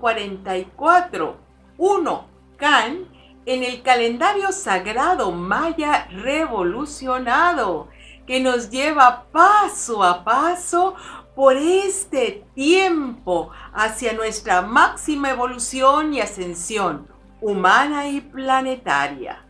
[0.00, 1.36] 44,
[1.78, 2.24] 1,
[2.56, 3.08] Can,
[3.46, 7.88] en el calendario sagrado maya revolucionado,
[8.26, 10.94] que nos lleva paso a paso
[11.34, 17.08] por este tiempo hacia nuestra máxima evolución y ascensión
[17.40, 19.42] humana y planetaria.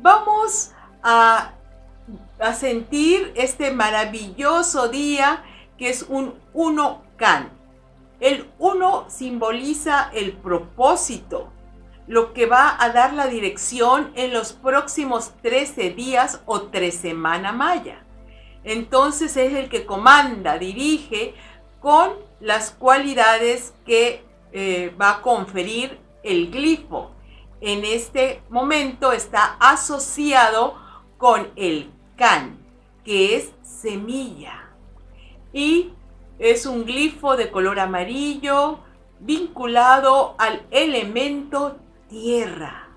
[0.00, 1.52] Vamos a,
[2.38, 5.42] a sentir este maravilloso día
[5.76, 7.55] que es un uno can.
[8.20, 11.52] El uno simboliza el propósito,
[12.06, 17.54] lo que va a dar la dirección en los próximos 13 días o tres semanas
[17.54, 18.04] maya.
[18.64, 21.34] Entonces es el que comanda, dirige
[21.80, 27.12] con las cualidades que eh, va a conferir el glifo.
[27.60, 30.74] En este momento está asociado
[31.16, 32.58] con el can,
[33.04, 34.70] que es semilla.
[35.52, 35.92] Y
[36.38, 38.80] es un glifo de color amarillo
[39.20, 41.76] vinculado al elemento
[42.08, 42.88] tierra.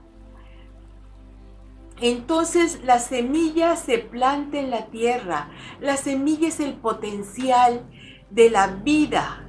[2.01, 5.49] Entonces la semilla se planta en la tierra.
[5.81, 7.81] La semilla es el potencial
[8.29, 9.45] de la vida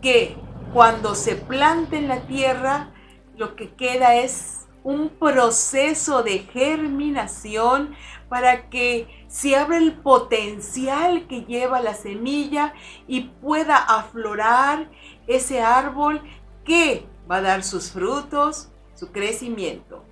[0.00, 0.36] que
[0.72, 2.90] cuando se planta en la tierra
[3.36, 7.94] lo que queda es un proceso de germinación
[8.28, 12.74] para que se abra el potencial que lleva la semilla
[13.06, 14.90] y pueda aflorar
[15.28, 16.20] ese árbol
[16.64, 20.04] que va a dar sus frutos, su crecimiento.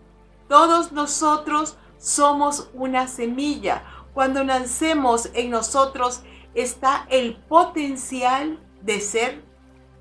[0.48, 3.82] Todos nosotros somos una semilla.
[4.14, 6.22] Cuando nacemos en nosotros
[6.54, 9.42] está el potencial de ser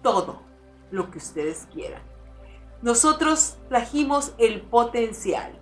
[0.04, 0.44] todo
[0.92, 2.04] lo que ustedes quieran.
[2.84, 5.60] Nosotros trajimos el potencial,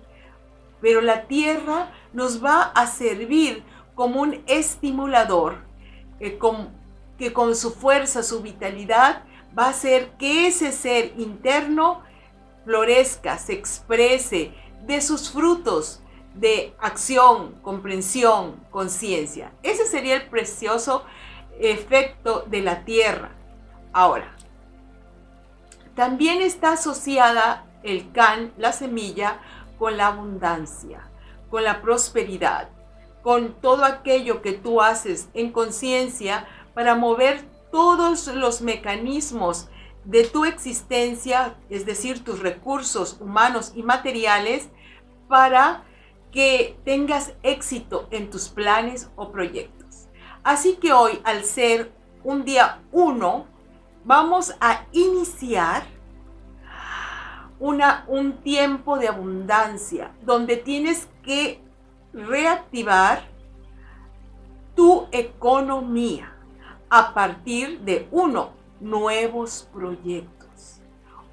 [0.80, 3.62] pero la tierra nos va a servir
[3.94, 5.58] como un estimulador
[6.20, 6.38] eh,
[7.18, 9.22] que con su fuerza, su vitalidad,
[9.58, 12.02] va a hacer que ese ser interno
[12.64, 14.52] florezca, se exprese,
[14.86, 16.00] de sus frutos
[16.34, 19.52] de acción, comprensión, conciencia.
[19.62, 21.04] Ese sería el precioso
[21.58, 23.30] efecto de la tierra.
[23.92, 24.36] Ahora,
[25.94, 29.40] también está asociada el can, la semilla,
[29.78, 31.10] con la abundancia,
[31.50, 32.68] con la prosperidad,
[33.22, 39.68] con todo aquello que tú haces en conciencia para mover todos los mecanismos
[40.04, 44.68] de tu existencia, es decir, tus recursos humanos y materiales,
[45.28, 45.82] para
[46.30, 50.06] que tengas éxito en tus planes o proyectos.
[50.44, 51.92] Así que hoy, al ser
[52.22, 53.46] un día uno,
[54.04, 55.84] vamos a iniciar
[57.58, 61.60] una, un tiempo de abundancia donde tienes que
[62.12, 63.28] reactivar
[64.74, 66.32] tu economía
[66.90, 68.50] a partir de uno,
[68.80, 70.80] nuevos proyectos.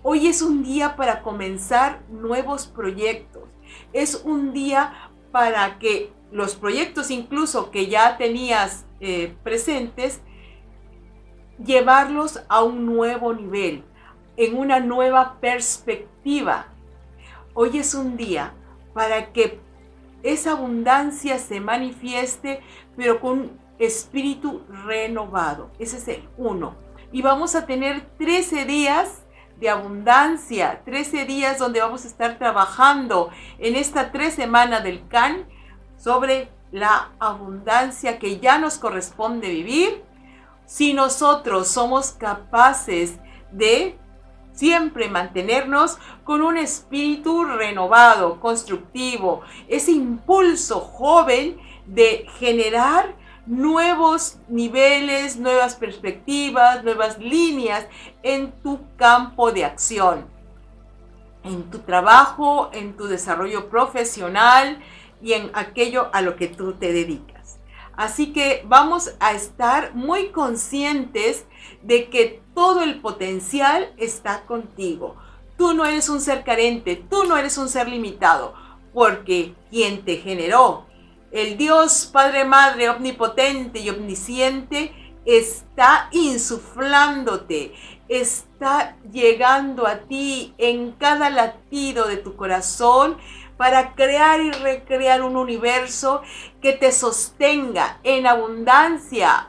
[0.02, 3.44] Hoy es un día para comenzar nuevos proyectos.
[3.92, 10.22] Es un día para que los proyectos incluso que ya tenías eh, presentes,
[11.64, 13.84] llevarlos a un nuevo nivel,
[14.38, 16.68] en una nueva perspectiva.
[17.54, 18.54] Hoy es un día
[18.94, 19.60] para que
[20.24, 22.62] esa abundancia se manifieste,
[22.96, 25.70] pero con espíritu renovado.
[25.80, 26.76] Ese es el uno
[27.14, 29.22] y vamos a tener 13 días
[29.60, 33.30] de abundancia, 13 días donde vamos a estar trabajando
[33.60, 35.46] en esta tres semanas del CAN
[35.96, 40.04] sobre la abundancia que ya nos corresponde vivir
[40.66, 43.20] si nosotros somos capaces
[43.52, 43.96] de
[44.54, 53.16] siempre mantenernos con un espíritu renovado, constructivo, ese impulso joven de generar
[53.46, 57.86] nuevos niveles, nuevas perspectivas, nuevas líneas
[58.22, 60.26] en tu campo de acción,
[61.44, 64.80] en tu trabajo, en tu desarrollo profesional
[65.22, 67.33] y en aquello a lo que tú te dedicas.
[67.96, 71.46] Así que vamos a estar muy conscientes
[71.82, 75.16] de que todo el potencial está contigo.
[75.58, 78.54] Tú no eres un ser carente, tú no eres un ser limitado,
[78.94, 80.86] porque quien te generó
[81.34, 84.94] el Dios Padre Madre omnipotente y omnisciente
[85.26, 87.74] está insuflándote,
[88.08, 93.18] está llegando a ti en cada latido de tu corazón
[93.58, 96.22] para crear y recrear un universo
[96.62, 99.48] que te sostenga en abundancia,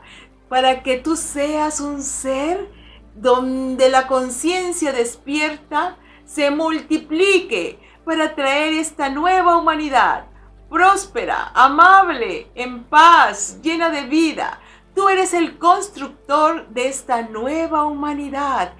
[0.49, 2.69] para que tú seas un ser
[3.15, 10.25] donde la conciencia despierta se multiplique para traer esta nueva humanidad
[10.69, 14.59] próspera, amable, en paz, llena de vida.
[14.93, 18.73] Tú eres el constructor de esta nueva humanidad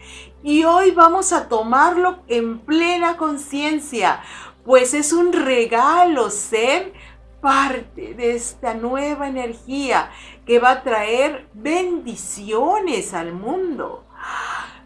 [0.43, 4.21] y hoy vamos a tomarlo en plena conciencia,
[4.65, 6.91] pues es un regalo ser
[7.39, 10.09] parte de esta nueva energía
[10.45, 14.05] que va a traer bendiciones al mundo.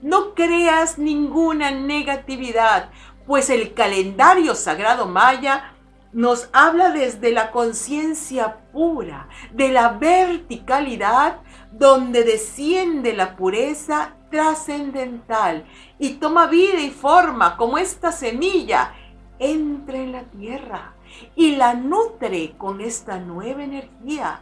[0.01, 2.89] No creas ninguna negatividad,
[3.25, 5.73] pues el calendario sagrado maya
[6.11, 11.41] nos habla desde la conciencia pura, de la verticalidad,
[11.71, 15.65] donde desciende la pureza trascendental
[15.99, 18.93] y toma vida y forma como esta semilla
[19.39, 20.93] entra en la tierra
[21.35, 24.41] y la nutre con esta nueva energía.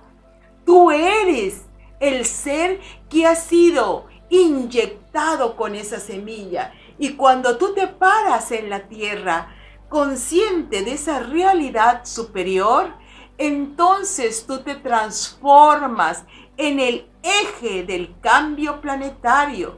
[0.66, 1.66] Tú eres
[2.00, 2.80] el ser
[3.10, 9.54] que ha sido inyectado con esa semilla y cuando tú te paras en la tierra,
[9.88, 12.92] consciente de esa realidad superior,
[13.38, 16.26] entonces tú te transformas
[16.58, 19.78] en el eje del cambio planetario.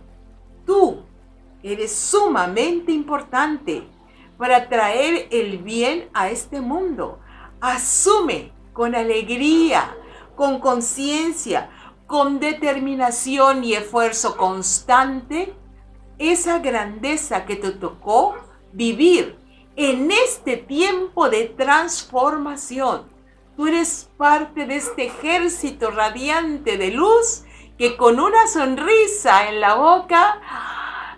[0.65, 1.03] Tú
[1.61, 3.83] eres sumamente importante
[4.39, 7.19] para traer el bien a este mundo.
[7.59, 9.93] Asume con alegría,
[10.37, 11.69] con conciencia,
[12.07, 15.53] con determinación y esfuerzo constante
[16.17, 18.35] esa grandeza que te tocó
[18.71, 19.37] vivir
[19.75, 23.09] en este tiempo de transformación.
[23.57, 27.43] Tú eres parte de este ejército radiante de luz
[27.77, 30.39] que con una sonrisa en la boca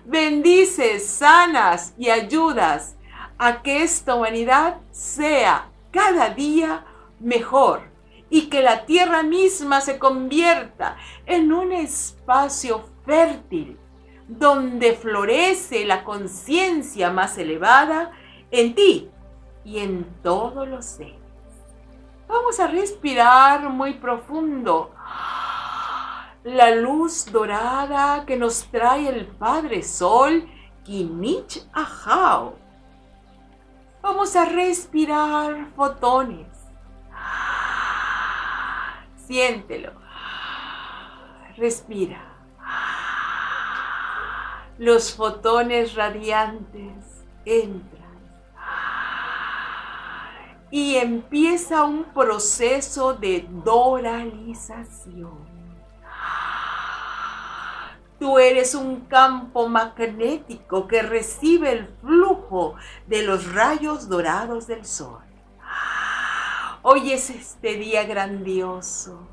[0.05, 2.95] bendices, sanas y ayudas
[3.43, 6.85] a que esta humanidad sea cada día
[7.19, 7.81] mejor
[8.29, 10.95] y que la tierra misma se convierta
[11.25, 13.79] en un espacio fértil
[14.27, 18.11] donde florece la conciencia más elevada
[18.51, 19.09] en ti
[19.65, 21.15] y en todos los seres.
[22.27, 24.93] Vamos a respirar muy profundo
[26.43, 30.47] la luz dorada que nos trae el Padre Sol,
[30.83, 32.60] Kinich Ahao.
[34.01, 36.47] Vamos a respirar fotones.
[39.27, 39.93] Siéntelo.
[41.55, 42.21] Respira.
[44.79, 48.01] Los fotones radiantes entran
[50.71, 55.51] y empieza un proceso de doralización.
[58.17, 62.40] Tú eres un campo magnético que recibe el flujo
[63.07, 65.21] de los rayos dorados del sol.
[66.81, 69.27] Hoy es este día grandioso.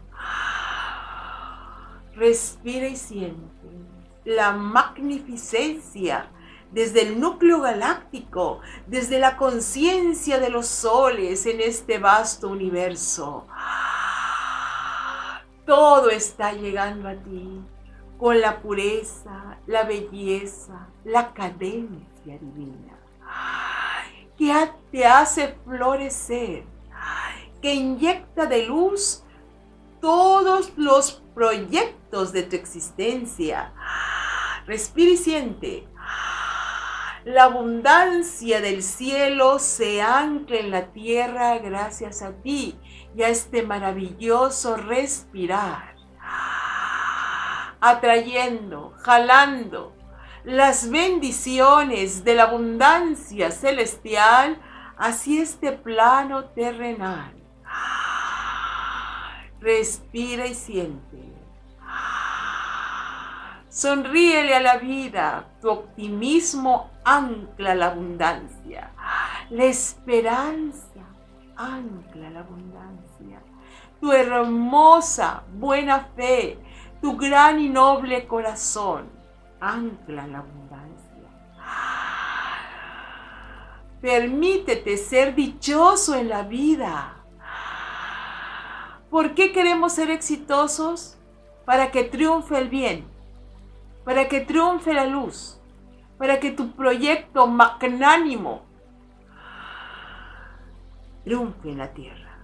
[2.15, 3.69] Respira y siente
[4.25, 6.31] la magnificencia
[6.71, 13.47] desde el núcleo galáctico, desde la conciencia de los soles en este vasto universo.
[15.67, 17.63] Todo está llegando a ti
[18.19, 22.98] con la pureza, la belleza, la cadencia divina,
[24.39, 26.65] que te hace florecer,
[27.61, 29.25] que inyecta de luz
[30.01, 33.73] todos los proyectos de tu existencia.
[34.67, 35.89] Respira y siente.
[37.25, 42.79] La abundancia del cielo se ancla en la tierra gracias a ti
[43.17, 45.97] y a este maravilloso respirar,
[47.81, 49.98] atrayendo, jalando
[50.49, 54.59] las bendiciones de la abundancia celestial
[54.97, 57.35] hacia este plano terrenal.
[59.61, 61.35] Respira y siente.
[63.69, 65.51] Sonríele a la vida.
[65.61, 68.93] Tu optimismo ancla la abundancia.
[69.51, 71.05] La esperanza
[71.57, 73.43] ancla la abundancia.
[74.01, 76.59] Tu hermosa buena fe,
[77.03, 79.18] tu gran y noble corazón
[79.61, 81.29] ancla la abundancia.
[84.01, 87.15] Permítete ser dichoso en la vida.
[89.11, 91.19] ¿Por qué queremos ser exitosos?
[91.65, 93.19] Para que triunfe el bien
[94.09, 95.61] para que triunfe la luz,
[96.17, 98.63] para que tu proyecto magnánimo
[101.25, 102.39] triunfe en la tierra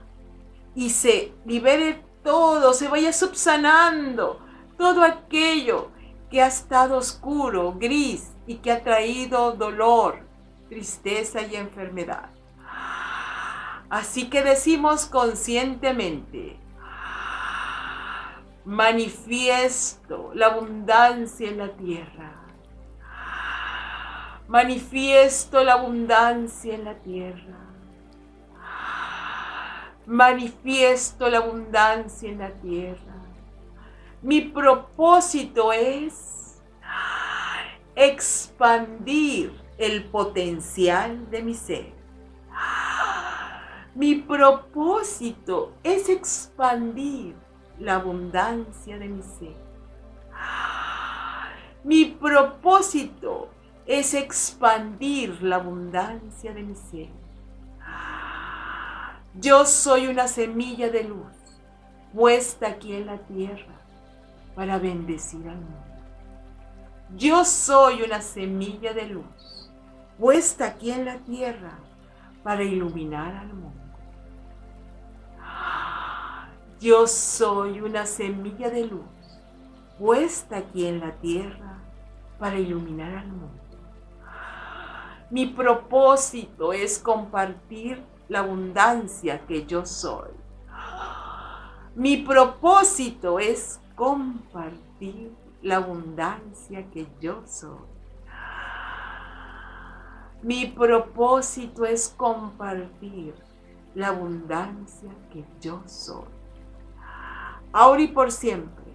[0.74, 4.40] y se libere todo, se vaya subsanando
[4.76, 5.88] todo aquello
[6.34, 10.26] que ha estado oscuro, gris y que ha traído dolor,
[10.68, 12.28] tristeza y enfermedad.
[13.88, 16.58] Así que decimos conscientemente,
[18.64, 22.32] manifiesto la abundancia en la tierra.
[24.48, 27.58] Manifiesto la abundancia en la tierra.
[30.04, 33.13] Manifiesto la abundancia en la tierra.
[34.24, 36.62] Mi propósito es
[37.94, 41.92] expandir el potencial de mi ser.
[43.94, 47.36] Mi propósito es expandir
[47.78, 49.56] la abundancia de mi ser.
[51.84, 53.50] Mi propósito
[53.84, 57.10] es expandir la abundancia de mi ser.
[59.34, 61.60] Yo soy una semilla de luz
[62.14, 63.83] puesta aquí en la tierra
[64.54, 65.84] para bendecir al mundo.
[67.16, 69.70] Yo soy una semilla de luz
[70.18, 71.78] puesta aquí en la tierra
[72.42, 73.80] para iluminar al mundo.
[76.80, 79.04] Yo soy una semilla de luz
[79.98, 81.78] puesta aquí en la tierra
[82.38, 83.60] para iluminar al mundo.
[85.30, 90.30] Mi propósito es compartir la abundancia que yo soy.
[91.94, 95.32] Mi propósito es compartir
[95.62, 97.78] la abundancia que yo soy.
[100.42, 103.34] Mi propósito es compartir
[103.94, 106.24] la abundancia que yo soy.
[107.72, 108.92] Ahora y por siempre,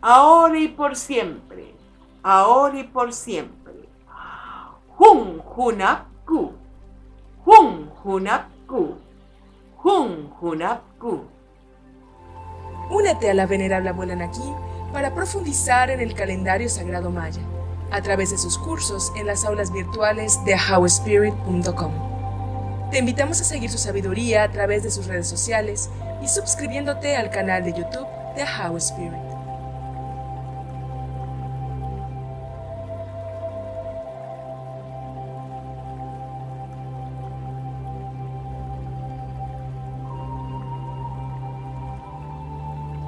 [0.00, 1.74] ahora y por siempre,
[2.22, 3.88] ahora y por siempre.
[4.98, 6.52] Hun Hunapku,
[7.46, 8.96] Hun Hunapku,
[9.84, 11.37] Hun Hunapku.
[12.90, 14.54] Únete a la venerable abuela Naki
[14.92, 17.42] para profundizar en el calendario sagrado maya
[17.90, 21.92] a través de sus cursos en las aulas virtuales de howspirit.com.
[22.90, 25.90] Te invitamos a seguir su sabiduría a través de sus redes sociales
[26.22, 29.27] y suscribiéndote al canal de YouTube de How Spirit.